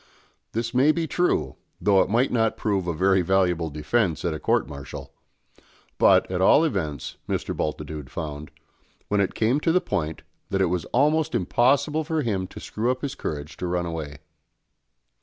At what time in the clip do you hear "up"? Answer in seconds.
12.89-13.03